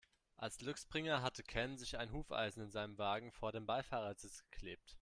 [0.35, 4.89] Als Glücksbringer hatte Ken sich ein Hufeisen in seinem Wagen vor den Beifahrersitz geklebt.